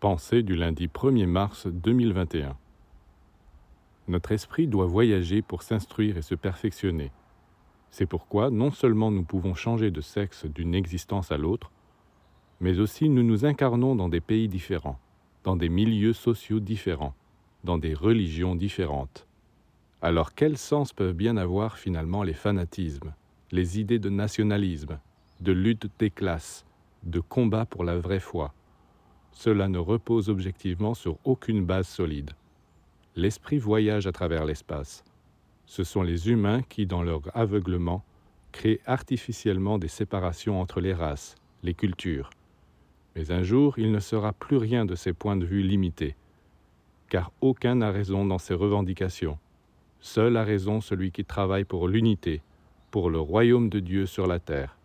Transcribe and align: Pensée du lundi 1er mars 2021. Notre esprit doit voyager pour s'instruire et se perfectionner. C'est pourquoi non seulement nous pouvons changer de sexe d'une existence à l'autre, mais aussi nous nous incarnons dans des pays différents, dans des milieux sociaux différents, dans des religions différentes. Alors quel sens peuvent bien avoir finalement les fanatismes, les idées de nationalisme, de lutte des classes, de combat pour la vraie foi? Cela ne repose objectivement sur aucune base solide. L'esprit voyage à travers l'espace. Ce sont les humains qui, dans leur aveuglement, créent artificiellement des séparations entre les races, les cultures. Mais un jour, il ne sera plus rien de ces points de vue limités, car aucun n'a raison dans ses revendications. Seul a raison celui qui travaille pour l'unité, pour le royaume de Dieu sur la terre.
Pensée 0.00 0.42
du 0.42 0.54
lundi 0.54 0.86
1er 0.86 1.26
mars 1.26 1.66
2021. 1.66 2.56
Notre 4.08 4.32
esprit 4.32 4.66
doit 4.66 4.86
voyager 4.86 5.42
pour 5.42 5.62
s'instruire 5.62 6.16
et 6.16 6.22
se 6.22 6.34
perfectionner. 6.34 7.12
C'est 7.90 8.06
pourquoi 8.06 8.48
non 8.48 8.70
seulement 8.70 9.10
nous 9.10 9.24
pouvons 9.24 9.54
changer 9.54 9.90
de 9.90 10.00
sexe 10.00 10.46
d'une 10.46 10.74
existence 10.74 11.30
à 11.30 11.36
l'autre, 11.36 11.70
mais 12.62 12.78
aussi 12.78 13.10
nous 13.10 13.22
nous 13.22 13.44
incarnons 13.44 13.94
dans 13.94 14.08
des 14.08 14.22
pays 14.22 14.48
différents, 14.48 14.98
dans 15.44 15.56
des 15.56 15.68
milieux 15.68 16.14
sociaux 16.14 16.60
différents, 16.60 17.12
dans 17.64 17.76
des 17.76 17.92
religions 17.92 18.54
différentes. 18.54 19.26
Alors 20.00 20.34
quel 20.34 20.56
sens 20.56 20.94
peuvent 20.94 21.12
bien 21.12 21.36
avoir 21.36 21.76
finalement 21.76 22.22
les 22.22 22.32
fanatismes, 22.32 23.12
les 23.52 23.78
idées 23.78 23.98
de 23.98 24.08
nationalisme, 24.08 24.98
de 25.42 25.52
lutte 25.52 25.90
des 25.98 26.08
classes, 26.08 26.64
de 27.02 27.20
combat 27.20 27.66
pour 27.66 27.84
la 27.84 27.98
vraie 27.98 28.18
foi? 28.18 28.54
Cela 29.42 29.68
ne 29.68 29.78
repose 29.78 30.28
objectivement 30.28 30.92
sur 30.92 31.16
aucune 31.24 31.64
base 31.64 31.88
solide. 31.88 32.32
L'esprit 33.16 33.56
voyage 33.56 34.06
à 34.06 34.12
travers 34.12 34.44
l'espace. 34.44 35.02
Ce 35.64 35.82
sont 35.82 36.02
les 36.02 36.28
humains 36.28 36.60
qui, 36.60 36.84
dans 36.84 37.02
leur 37.02 37.22
aveuglement, 37.34 38.04
créent 38.52 38.80
artificiellement 38.84 39.78
des 39.78 39.88
séparations 39.88 40.60
entre 40.60 40.82
les 40.82 40.92
races, 40.92 41.36
les 41.62 41.72
cultures. 41.72 42.28
Mais 43.16 43.32
un 43.32 43.42
jour, 43.42 43.78
il 43.78 43.92
ne 43.92 43.98
sera 44.00 44.34
plus 44.34 44.58
rien 44.58 44.84
de 44.84 44.94
ces 44.94 45.14
points 45.14 45.38
de 45.38 45.46
vue 45.46 45.62
limités, 45.62 46.16
car 47.08 47.32
aucun 47.40 47.76
n'a 47.76 47.90
raison 47.90 48.26
dans 48.26 48.36
ses 48.36 48.52
revendications. 48.52 49.38
Seul 50.00 50.36
a 50.36 50.44
raison 50.44 50.82
celui 50.82 51.12
qui 51.12 51.24
travaille 51.24 51.64
pour 51.64 51.88
l'unité, 51.88 52.42
pour 52.90 53.08
le 53.08 53.20
royaume 53.20 53.70
de 53.70 53.80
Dieu 53.80 54.04
sur 54.04 54.26
la 54.26 54.38
terre. 54.38 54.76